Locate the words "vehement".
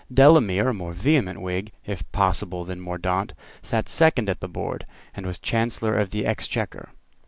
0.93-1.41